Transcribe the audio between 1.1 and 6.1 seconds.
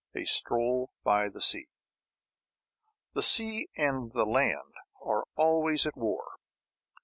THE SEA. The sea and the land are always at